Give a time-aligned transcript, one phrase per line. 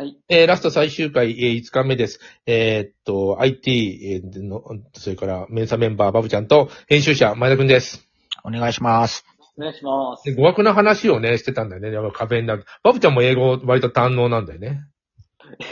[0.00, 0.16] はい。
[0.28, 2.20] えーラスト最終回、えー5日目です。
[2.46, 4.62] えーっと、IT の、
[4.94, 8.08] それから、メンサメンバー、バブちゃんと、編集者、前田くんです。
[8.44, 9.24] お願いします。
[9.58, 10.22] お願いします。
[10.22, 11.90] で語学の話をね、してたんだよね。
[11.90, 12.64] やっぱ壁になる。
[12.84, 14.84] バブちゃんも英語割と堪能なんだよね。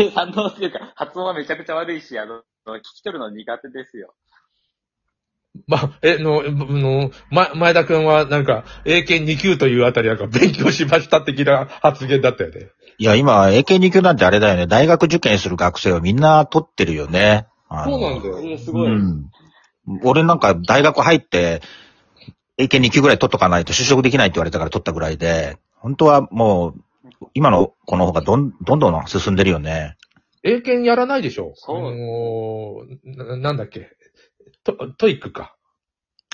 [0.01, 4.13] え、反応っていうか、発音はめちゃくちゃ悪いし、あの、聞き取るの苦手ですよ。
[5.69, 12.71] まあ、え、の、の、ま、前田くんは、なんか、英検2級というあたりなんか勉強しました的な発言だったよね。
[12.99, 14.67] いや、今、英検2級なんてあれだよね。
[14.67, 17.47] 大学受験する学生はみんな取ってるよね。
[17.69, 18.39] あのそうなんだよ。
[18.41, 18.91] え、すごい。
[18.91, 19.31] うん。
[20.03, 21.61] 俺なんか大学入って、
[22.59, 26.75] 英検2級ぐらい取っとかないと就職できないって言われたから取ったぐらいで、本当はもう、
[27.35, 29.97] 今の子の方がどん、どんどん進んでるよね。
[30.43, 31.53] 英検やらないでしょ？
[31.57, 31.81] そうあ
[33.17, 33.91] のななんだっけ？
[34.65, 35.56] ト、 TOEICか。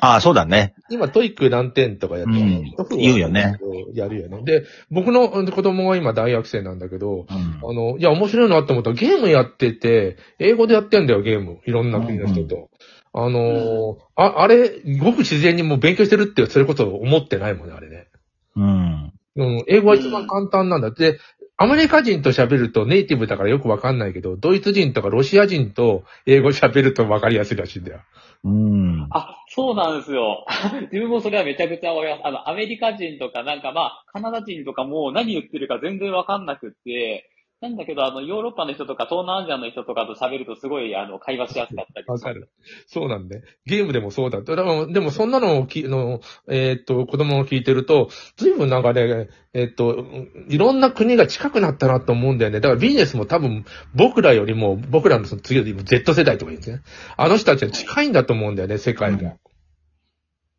[0.05, 0.75] ああ、そうだね。
[0.91, 3.57] 今、 TOEIC何点とかやってるうん言うよね。
[3.95, 4.43] やるよね。
[4.43, 7.71] で、僕のうん子供が今大学生なんだけど、うん。
[7.71, 11.61] あの、いや、面白いなって思ったらゲームやってて、英語でやってんだよ、ゲーム。
[11.67, 12.69] いろんな国の人と。
[13.15, 18.09] あのーあ、あれ、ごく自然にもう勉強してるって、それこそ思ってないもんね、あれね。
[18.57, 19.13] うん。
[19.37, 21.21] うん、英語は一番簡単なんだって。
[21.63, 28.01] アメリカ人と喋るとネイティブだからよくわかんないけど、ドイツ人とかロシア人と英語喋るとわかりやすいらしいんだよ。
[28.43, 29.07] うん。
[29.11, 30.45] あ、そうなんですよ。
[30.91, 32.21] 自分もそれはめちゃくちゃ思います。
[32.25, 37.31] あの、アメリカ人とかなんかまあ、カナダ人とかも何言ってるか全然わかんなくって、
[37.63, 42.07] なんだけど、あの、ヨーロッパの人とか東南アジアの人とかと喋るとすごい、あの、会話しやすかったり。
[42.09, 42.51] わかる。
[42.89, 43.45] そうなんで。
[43.67, 44.57] ゲームでもそうだって。
[44.57, 50.05] だからでもそんなのをきの、えーっと、子供を聞いてると、ずいぶんなんかね、えーっと、
[50.49, 52.59] いろんな国が近くなったなと思うんだよね。
[52.59, 56.83] だからビジネスも多分僕らよりも、僕らのその次の Z 世代とか言うんですね。
[57.17, 59.37] あの人たちは近いんだと思うんだよね、世界が。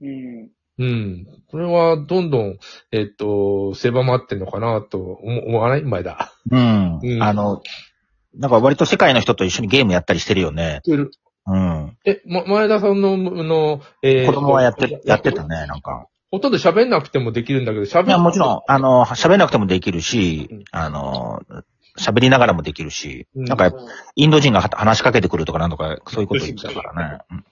[0.02, 0.50] うん。
[0.80, 1.26] うん。
[1.54, 2.58] これはどんどん、
[2.92, 5.84] えーっと、狭まってんのかなと思思わない？
[5.84, 6.34] 前だ。
[6.50, 6.98] うん。
[7.06, 7.62] うんあの、
[8.34, 10.82] なんか割と世界の人と一緒にゲームやったりしてるよね。
[11.46, 11.96] うん。
[12.06, 16.08] え、ま、前田さんの、の、えー子供はやって、やってたね、なんか。
[16.32, 21.44] ほとんど喋んなくてもできるんだけど、喋いや、もちろん、あの、の、喋んなくてもできるしうん、あの、
[22.00, 23.72] 喋りながらもできるし、うんなんか、
[24.16, 27.20] インド人がは話しかけてくるとかなんとか、そういうこと言ってたからね。
[27.30, 27.46] うん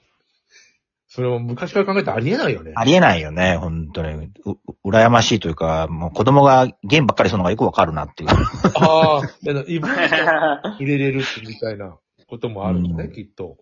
[1.14, 2.72] それを昔から考えたらありえないよね。
[2.74, 4.32] ありえないよね、本当に。
[4.46, 8.30] う、羨ましいというか、もう子供がゲームばっかりするのがよくわかるなっていう。
[8.30, 11.98] ああ、でも異文化入れれるみたいな
[12.30, 13.58] こともあるんだね、うんきっと。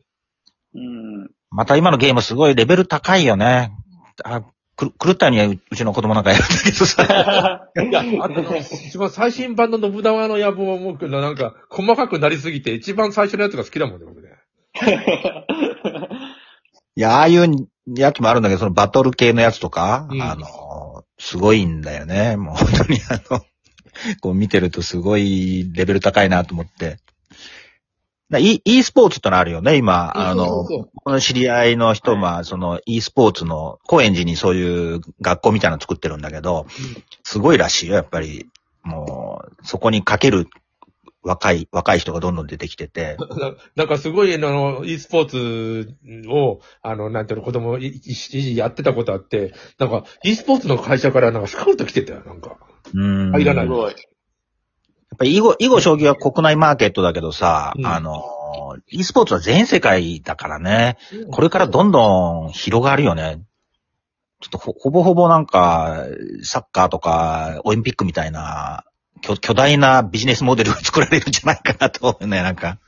[0.75, 1.31] うん。
[1.49, 3.71] また今のゲームすごいレベル高いよね。
[4.23, 4.43] あ、
[4.75, 7.01] く、狂ったようにうちの子供なんかやるんだけどさ。
[7.81, 14.37] いや、あと、一番最新版の信長の野望はもう、なんか、細かくなりすぎて、一番最初のやつが好きだもんね、僕ね。
[16.95, 22.37] いや、ああいうやつもあるんだけど、そのバトル系のやつとか、うんあの、すごいんだよね。
[22.37, 23.41] もう本当にあの、
[24.21, 26.97] こう見てるとすごいレベル高いなと思って。
[28.29, 30.11] だ e, e スポーツってのあるよね、今。
[30.15, 36.67] あの、この知り合いの人は、その e スポーツの、高円寺にそういう学校みたいなの作ってるんだけど、
[37.23, 38.47] すごいらしいよ、やっぱり。
[38.83, 40.47] もう、そこにかける
[41.21, 43.17] 若い、若い人がどんどん出てきてて。
[43.19, 45.95] な なんかすごい、あの、e スポーツ
[46.29, 52.57] を、あの、なんていうの、子供、い一時やってたことあって、なんか、e スポーツの会社からなんかスカウト来てたよ、なんか。
[52.93, 53.31] うん。
[53.31, 53.91] 入らないすごい。
[53.91, 58.23] やっぱり囲碁、囲碁将棋は国内マーケットだけどさ、うんあの、
[58.87, 60.97] e スポーツは全世界だからね、
[61.31, 63.41] これからどんどん広がるよね。
[64.41, 66.05] ちょっとほほぼほぼなんか、
[66.43, 68.85] サッカーとか、オリンピックみたいな、
[69.21, 72.79] 巨巨大なビジネスモデルが作られるんじゃないかなと思うね、なんか。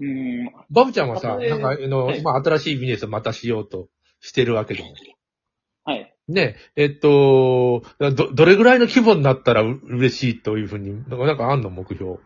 [0.00, 0.50] うん。
[0.70, 3.88] バブちゃんはさ、なんか、あの、はい今新しいビジネスをまたしようと
[4.20, 4.82] してるわけで。
[5.84, 6.14] はい。
[6.26, 11.70] ね、えっと、ど、どれぐらいの規模になったらう嬉しいというふうに、なんかなんかあんの？
[11.70, 12.16] 目標。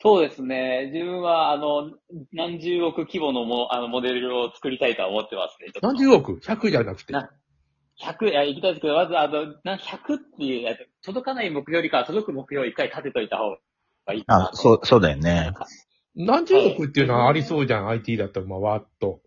[0.00, 0.90] そうですね。
[0.92, 1.92] 自分は、あの、
[2.32, 5.70] 何十億規模のも、あの、モデルを作りたいとは思ってますね。
[5.80, 7.12] 何十億 ?100 じゃなくて。
[7.12, 7.30] な
[8.00, 13.50] 100、いや、行きたいですけど、まず、あの、な100っていうやつ、届かない目標よりかは届く目標を一回立てといた方
[14.06, 15.52] がいいかなあ、そう、そうだよね。
[16.14, 19.20] 何十億っていうのはありそうじゃん、IT だったら、まあ、わーっと。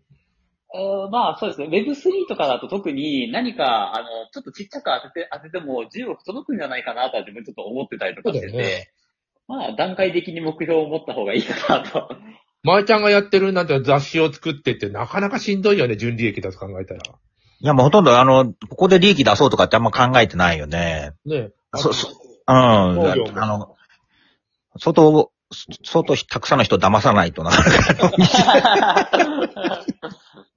[0.74, 1.68] えーまあ、そうですね。
[1.68, 8.90] Web3 とかだと特に何か、あの、ちょっとちっちゃく当てて、当てても10億届くんじゃないかなとは自分ちょっと思ってたりとかしてて、ね
[9.48, 12.10] まあ、段階的に目標を持った方がいいかなと。
[12.64, 17.02] まーちゃんがやってるなんて雑誌を作ってって、なかなかしんどいよね、純利益だと考えたら。
[17.60, 21.14] いや、もうほとんどあの、ここで利益出そうとかってあんま考えてないよね。
[21.26, 22.10] ねそ、そ、
[22.48, 22.54] うん。
[22.54, 22.94] あ
[23.48, 23.76] の、
[24.78, 25.32] 相当
[25.84, 27.52] 相当たくさんの人を騙さないとな。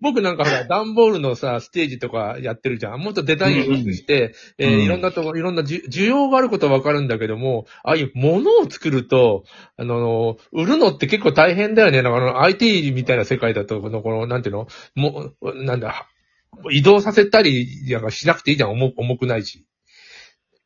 [0.00, 3.00] 僕なんかほら、段ボールのさ、ステージとかやってるじゃん。
[3.00, 9.42] もっとデザインをして、えーうんいろんなとこ、いろんな需要があることはわかるんだけども、ああいうものを作ると、
[9.76, 12.02] あの、売るのって結構大変だよね。
[12.02, 14.68] なんかあの、IT みたいな世界だと、この、この、なんていうの？
[14.94, 16.06] もう、なんだ、
[16.70, 18.70] 移動させたりなんかしなくていいじゃん。
[18.70, 19.64] 重重くないし。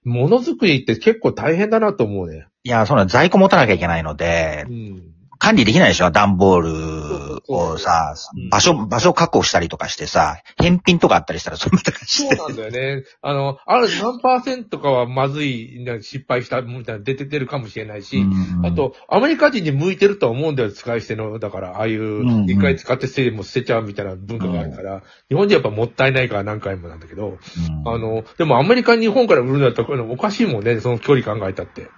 [0.05, 2.46] ものづくりって結構大変だなと思うね。
[2.64, 5.02] いや、そんな在庫持たなきゃいけないのでう、ん。
[5.43, 6.12] 管理できないでしょ？
[6.12, 12.37] 段ボールをさうん、場所、場所確保したりとかしてさ、返品とかあったりしたらそんなとかして。
[12.37, 13.05] そうなんだよね。
[13.23, 21.37] あの、ある何パーセントかはまずい、失敗したみたいなの出て出るかもしれないし、うんあ、と、アメリカ人に向いてるとは思うんだよ、使い捨ての。
[21.41, 31.89] だから、ああいう一回使って捨ても捨てちゃうみたいな文化があるから、日本人やっぱもったいないから何回もなんだけど、うんあの、でもアメリカに日本から売るんだったらこれおかしいもんね、その距離考えたって。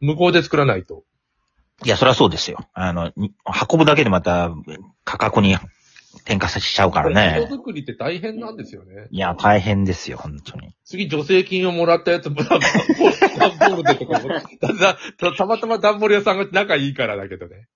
[0.00, 1.02] 向こうで作らないと。
[1.84, 2.58] いや、そりゃそうですよ。
[2.72, 3.32] あの、に
[3.70, 4.50] 運ぶだけでまた
[5.04, 7.46] 価格に転嫁させちゃうからね。
[7.46, 9.06] 人作りって大変なんですよね。
[9.10, 10.74] いや、大変ですよ、本当に。
[10.84, 14.28] 次、助成金をもらったやつも、段ボールでとかも、
[14.60, 17.68] ただたたまたま段ボール屋さんが仲いいからだけどね。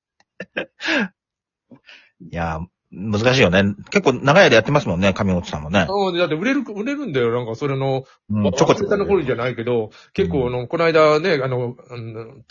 [2.21, 2.61] いや、
[2.93, 3.75] 難しいよね。
[3.91, 5.87] 結構長い間やってますもんね、上本さんもね。
[5.89, 7.33] うんだって売れる、売れるんだよ。
[7.33, 8.91] なんかそれの、うん、ちょこちょこ。
[8.91, 11.75] 下の頃じゃないけど、結構あの、この間ね、あの、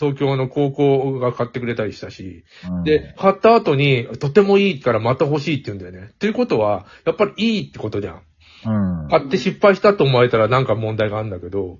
[0.00, 6.10] 東京の高校が買ってくれたりしたし、うんで、買った後に、とてもいいからまた欲しいって言うんだよね。
[6.12, 8.22] っていうことは、やっぱりいいってことじゃん。
[8.66, 9.08] うん。
[9.08, 11.78] 買って失敗したと思われたらなんか問題があるんだけど、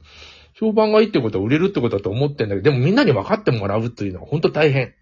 [0.54, 4.94] 評判がいいってことは売れるってことだと思ってんだけど、でもみんなに分かってもらうっていうのは本当大変。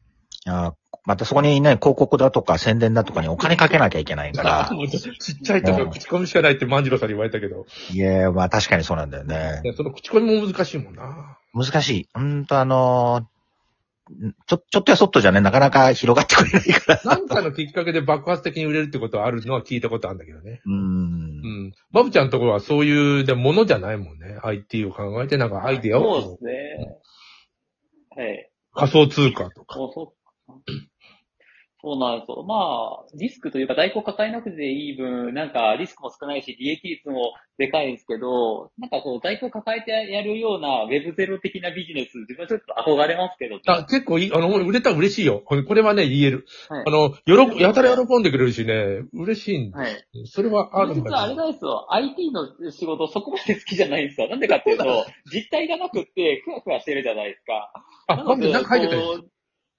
[0.46, 4.70] いやまたそこにね、広告だとか宣伝だとかにお金かけなきゃいけないから。
[4.88, 9.69] ちっちゃいとか口コミしかないって万次郎さんに言われたけど、いや、まあ確かにそうなんだよねい。
[9.69, 11.38] やその口コミも難しいもんな。
[11.54, 12.08] 難しい。
[12.14, 13.25] ほんとあのー
[14.46, 17.00] ちょ、ちょっとやそっとじゃね、なかなか広がってくれないから。
[17.04, 20.60] なんかのきっかけで爆発的に売れるってことはあるのは聞いたことあるんだけどね。
[20.66, 20.76] うんう。
[21.69, 21.72] ん。
[21.93, 24.38] バブちゃんのところはそういうでものじゃないもんね。
[24.43, 26.52] IT を考えてなんかアイデアをそうですね。
[28.16, 28.50] はい。
[28.75, 29.76] 仮想通貨とか。
[29.76, 30.19] そう
[31.82, 31.99] そう。
[31.99, 32.44] なんですよ。
[32.44, 45.41] まあ、リスクというか在庫抱えなくていい分、なんかリスクも少ないし、利益率もでかいんですけど、なんかこう在庫抱えてやるような Web0 的なビジネス、自分はちょっと憧れますけど、あ、結構いい、あの、売れたら嬉しいよ。
[45.44, 46.47] これこれはね、言える。
[46.69, 49.79] はいあの、よろ、やたら喜んでくれるしね、嬉しいんだ。
[49.79, 49.91] はい。
[50.26, 51.87] それはあるん実はあれだなんですよ。
[51.93, 54.29] IT の仕事そこまで好きじゃないんですよ。
[54.29, 57.73] なんでかっていうと、実体がなくって、ふわふわしてるじゃないですか。
[58.08, 59.25] あ、バブちゃんなんか書いてたよ。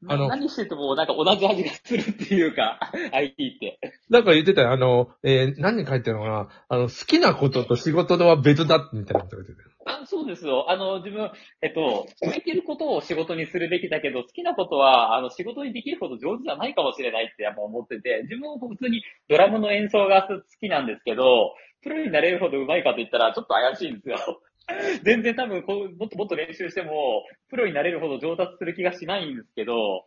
[0.07, 2.79] あの何しててもなんか同じ味がするっていうか、
[3.13, 3.79] IT って。
[4.09, 4.71] なんか言ってたよ。
[4.71, 9.69] あの、えー何書いてるのかなあの、好きなことと仕事とは別だみたいなこと言ってたよ。
[9.85, 10.71] あそうですよ。
[10.71, 11.31] あの、自分、
[11.61, 21.53] えっと、向いてることを仕事にするべきだけど、好きなことは、あの、仕事にできるほど上手じゃないかもしれないってやっぱ思ってて、自分も普通にドラムの演奏が好きなんですけど、
[21.83, 24.41] プロになれるほど上手いかと言ったらちょっと怪しいんですよ。
[25.03, 30.05] 全然多分こう、もっともっと練習しても、プロになれるほど上達する気がしないんですけど、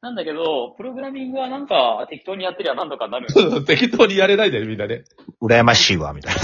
[0.00, 3.28] なんだけど、プログラミングはなんか適当にやってりゃ何とかなる。
[3.66, 5.04] 適当にやれないで、みんなね。
[5.40, 6.40] 羨ましいわ、みたいな。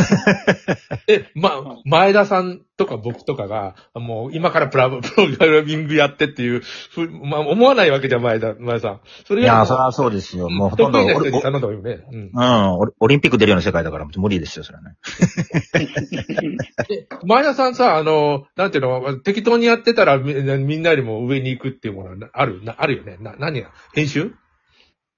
[1.09, 9.01] え、ま、前田さんとか僕とかが、もう今からプラ プログラミングやってっていう、ふまあ、思わないわけじゃん、前田、前田さん。
[9.27, 10.49] それいや、がそりゃそうですよ。
[10.49, 12.05] もうほとんど、得意な人おに頼んだ方がいいよね。
[12.11, 12.31] うん。
[12.33, 14.97] うん、オリンピック出るような世界だから無理ですよ、それはね。
[16.89, 23.17] で前田さんさ、あの、なんていうの、適当にやってたらみみんなよりも上に行くっていうものはなある、なあるよね？
[23.21, 24.33] な、何や編集？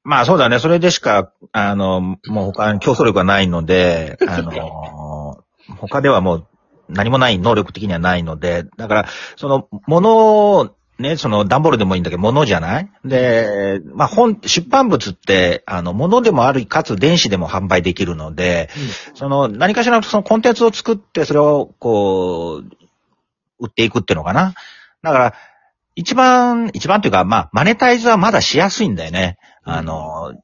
[0.02, 0.58] まあそうだね。
[0.58, 5.44] それでしか、あの、もう他に競争力がないので、あの、
[5.78, 6.46] 他ではもう
[6.90, 12.90] 何もない、能力的にはないので、だから、その、ものを、ね、その、段ボールでもいいんだけど、ものじゃない？
[13.06, 18.68] で、まあ本、出版物って、あの、ものでもある、かつ電子でも販売できるので、
[19.14, 22.64] その、何かしらのそのコンテンツを作って、それを、こう、
[23.60, 24.54] 売っていくっていうのかな？
[25.02, 25.34] だから、
[25.94, 29.38] 一番、一番というか、まあ、マネタイズはまだしやすいんだよね。
[29.64, 30.34] あの、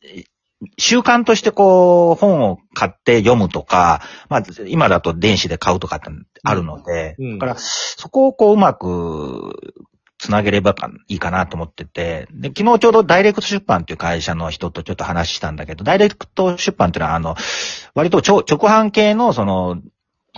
[0.78, 6.10] 習慣としてこう、本を買って読むとか、まあ、今だと電子で買うとかって
[6.42, 7.38] あるので、うん。
[7.38, 9.74] だから、そこをこう、うまく、
[10.18, 17.36] つなげればかいいかなと思ってて、で、昨日ちょうどダイレクト出版っていう会社の人とちょっと話したんだけど、ダイレクト出版っていうのは、あの、
[17.94, 19.82] 割と直直販系のその、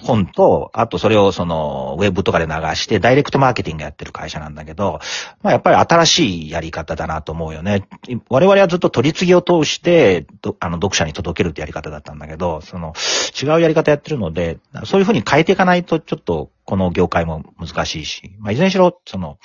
[0.03, 5.01] 本と、あとそれをその、ウェブとかで流して、ダイレクトマーケティングやってる会社なんだけど、
[5.43, 7.89] まあやっぱり新しいやり方だなと思うよね。
[8.29, 10.27] 我々はずっと取り次ぎを通して、
[10.61, 12.95] あの、読者に届けるってやり方だったんだけど、その、
[13.41, 18.37] 違うやり方やってるので、そういうふうに変えていかないと、ちょっと、この業界も難しいし。
[18.41, 19.39] まあ、いずれにしろ、その、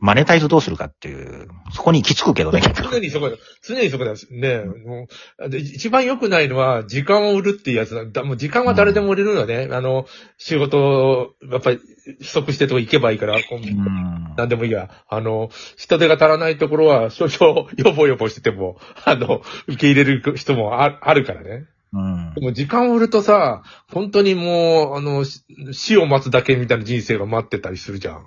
[0.00, 2.62] マネタイズどうするかっていう、そこに行き着くけどね。
[2.74, 3.36] 常にそこだ。
[3.62, 4.26] 常にそこだし。
[4.30, 5.06] ねも
[5.44, 8.06] うで一番良くないのは、時間を売るっていうやつだ。
[8.06, 9.68] だもう時間は誰でも売れるよね。
[9.70, 10.06] あの、
[10.38, 11.80] 仕事、やっぱり、
[12.22, 14.34] 不足してるとこ行けばいいから、こううん。
[14.38, 14.88] なんでもいいや。
[15.06, 21.66] あの、人手が足らないところは、少々、予防予防してても、あの、受け入れる人もああるからね。
[21.92, 22.40] うんで。
[22.40, 28.26] も時間を売るとさ、本当にもう、あの、し死を待つだけみたいな人生が待ってたりするじゃん。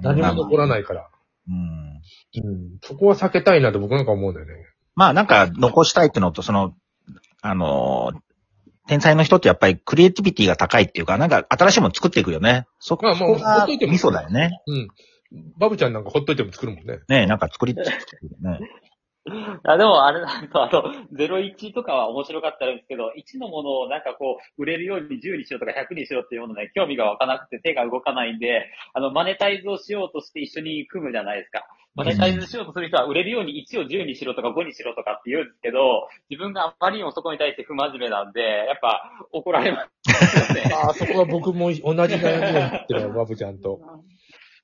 [0.00, 1.10] 何も残らないから。
[1.48, 2.00] うん。
[2.44, 2.78] うん。
[2.82, 4.52] そこは避けたいなと僕なんか思うんだよね。
[4.94, 6.74] まあなんか残したいってのと、その、
[7.42, 8.12] あの、
[8.88, 12.66] 天才の人ってやっぱりクリエイティビティが高いっていうか、なんか新しいもの作っていくよね。
[12.78, 14.62] そこまあもうほっといてもミソだよね。
[14.66, 14.88] うん。
[15.58, 17.00] バブちゃんなんかほっといても作るもんね。
[17.08, 18.60] ねなんか作り、作ってるよね。
[19.64, 31.66] あでも、あれなんと、あと、01とかは面白かったんですけど、1のものをなんかこう、売れるように10にしろとか100にしろっていうものね、興味が湧かなくて手が動かないんで、あの、マネタイズをしようとして一緒に組むじゃないですか。
[31.96, 40.70] マネタイズしようとする人は売れるように1を10にしろとか5にしろとかって言うんですけど、自分があまりにもそこに対して不真面目なんで、やっぱ怒られますよね。
[40.76, 42.06] ああ、そこは僕も同じ悩みを
[42.52, 43.80] 言ってるわ、バブちゃんと。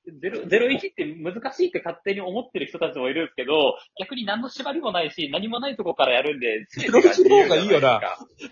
[0.05, 8.01] ゼロ、ゼロ一って難しいって勝手に思ってる人たちもいるんですけど、逆に何の縛りもないし、何もないとこからやるんで、ゼロ一の方がいいよな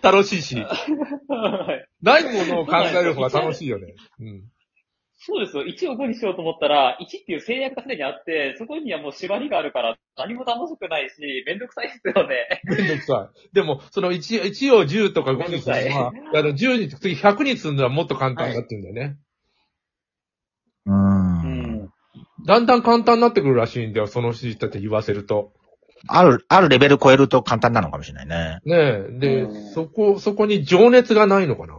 [0.00, 0.56] 楽しいし。
[0.56, 0.66] は
[2.02, 3.94] いないものを考える方が楽しいよね。
[4.20, 4.42] うん。
[5.24, 5.62] そうですよ。
[5.62, 12.60] 1を5にしようと思ったら、1っていう制約がすでにあって、そこにはもう縛りがあるから、何も楽しくないし、めんどくさいですよね。
[12.64, 13.54] めんどくさい。
[13.54, 19.16] でも、その1、1を10とか5にするのは、あの、10に、次100にするのはもっと簡単だって言うんだよね。
[20.86, 20.90] う。
[20.90, 21.11] うんん。
[22.46, 25.52] だんだん簡単になってくるらしいんだよ、その人たち言わせると。
[26.08, 28.60] ある、あるレベル超えると簡単なのかもしれないね。
[28.64, 28.76] ね
[29.08, 29.18] え。
[29.18, 31.74] でう、んそこ、そこに情熱がないのかな？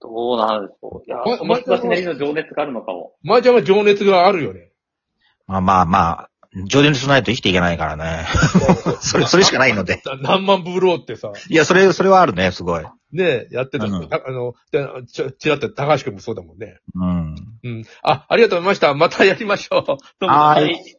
[0.00, 1.04] どうなんでしょう。
[1.04, 3.14] いや、まその人たちなりの情熱があるのかも。
[3.24, 4.70] 麻雀は情熱があるよね。
[5.48, 8.26] まあまあまあ、情熱ないと生きていけないからね。
[9.00, 10.02] それ、それしかないので。
[10.22, 12.84] 何万ブローってさ、いや、それ、それはあるね、すごい。
[13.12, 13.86] ねえ、やってた。
[13.86, 16.78] うんああの、でちょ、ちらっと高橋君もそうだもんね。
[16.94, 17.34] うん。
[17.62, 17.84] うん。
[18.02, 18.94] あ、ありがとうございました。
[18.94, 19.84] またやりましょう。
[19.84, 20.96] どうはい